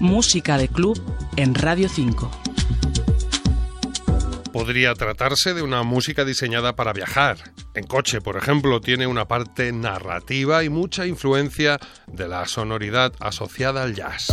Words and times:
Música 0.00 0.58
de 0.58 0.68
club 0.68 1.00
en 1.36 1.54
Radio 1.54 1.88
5. 1.88 2.30
Podría 4.52 4.94
tratarse 4.94 5.54
de 5.54 5.62
una 5.62 5.82
música 5.84 6.24
diseñada 6.26 6.76
para 6.76 6.92
viajar. 6.92 7.38
En 7.74 7.86
coche, 7.86 8.20
por 8.20 8.36
ejemplo, 8.36 8.80
tiene 8.80 9.06
una 9.06 9.26
parte 9.26 9.72
narrativa 9.72 10.64
y 10.64 10.68
mucha 10.68 11.06
influencia 11.06 11.78
de 12.06 12.28
la 12.28 12.46
sonoridad 12.46 13.14
asociada 13.20 13.82
al 13.82 13.94
jazz. 13.94 14.28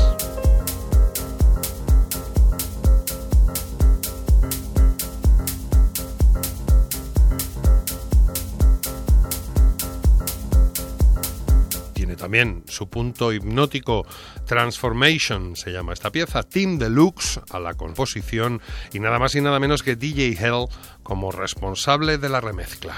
También 12.24 12.64
su 12.70 12.88
punto 12.88 13.34
hipnótico 13.34 14.08
Transformation 14.45 15.58
se 15.58 15.73
llama 15.73 15.91
esta 15.91 16.09
pieza, 16.09 16.41
Team 16.41 16.77
Deluxe 16.77 17.41
a 17.50 17.59
la 17.59 17.73
composición 17.73 18.62
y 18.94 19.02
nada 19.02 19.20
más 19.20 19.36
y 19.36 19.41
nada 19.41 19.59
menos 19.59 19.84
que 19.84 19.98
DJ 19.98 20.38
Hell 20.40 20.67
como 21.04 21.34
responsable 21.34 22.17
de 22.17 22.30
la 22.30 22.40
remezcla. 22.40 22.95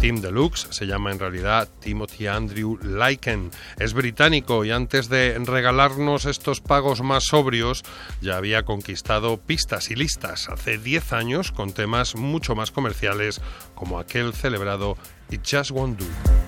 Team 0.00 0.20
Deluxe, 0.20 0.68
se 0.70 0.86
llama 0.86 1.10
en 1.10 1.18
realidad 1.18 1.68
Timothy 1.80 2.26
Andrew 2.26 2.78
Lyken. 2.82 3.50
Es 3.78 3.94
británico 3.94 4.64
y 4.64 4.70
antes 4.70 5.08
de 5.08 5.38
regalarnos 5.38 6.26
estos 6.26 6.60
pagos 6.60 7.02
más 7.02 7.24
sobrios 7.24 7.82
ya 8.20 8.36
había 8.36 8.64
conquistado 8.64 9.38
pistas 9.38 9.90
y 9.90 9.94
listas 9.94 10.48
hace 10.48 10.78
10 10.78 11.12
años 11.12 11.52
con 11.52 11.72
temas 11.72 12.14
mucho 12.14 12.54
más 12.54 12.70
comerciales 12.70 13.40
como 13.74 13.98
aquel 13.98 14.32
celebrado 14.32 14.96
It 15.30 15.42
Just 15.48 15.70
Won't 15.70 15.98
Do. 15.98 16.45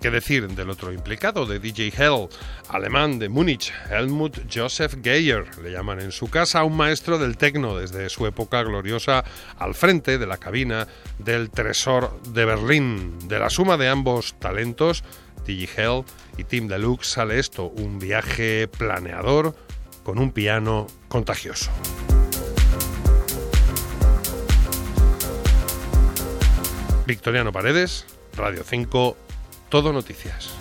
Qué 0.00 0.10
decir 0.10 0.48
del 0.48 0.70
otro 0.70 0.92
implicado, 0.92 1.44
de 1.44 1.58
DJ 1.58 1.92
Hell, 1.96 2.28
alemán 2.68 3.18
de 3.18 3.28
Múnich, 3.28 3.72
Helmut 3.90 4.38
Joseph 4.52 4.96
Geyer, 5.02 5.44
le 5.62 5.72
llaman 5.72 6.00
en 6.00 6.10
su 6.10 6.28
casa, 6.28 6.64
un 6.64 6.76
maestro 6.76 7.18
del 7.18 7.36
tecno 7.36 7.76
desde 7.76 8.08
su 8.08 8.26
época 8.26 8.62
gloriosa 8.62 9.24
al 9.58 9.74
frente 9.74 10.16
de 10.16 10.26
la 10.26 10.38
cabina 10.38 10.88
del 11.18 11.50
Tresor 11.50 12.20
de 12.22 12.46
Berlín. 12.46 13.18
De 13.28 13.38
la 13.38 13.50
suma 13.50 13.76
de 13.76 13.88
ambos 13.88 14.34
talentos, 14.38 15.04
DJ 15.46 15.68
Hell 15.76 16.04
y 16.38 16.44
Team 16.44 16.66
Deluxe, 16.68 17.10
sale 17.10 17.38
esto, 17.38 17.66
un 17.66 17.98
viaje 17.98 18.68
planeador 18.68 19.54
con 20.02 20.18
un 20.18 20.32
piano 20.32 20.86
contagioso. 21.08 21.70
Victoriano 27.06 27.52
Paredes, 27.52 28.06
Radio 28.36 28.62
5, 28.64 29.16
todo 29.70 29.92
Noticias. 29.92 30.59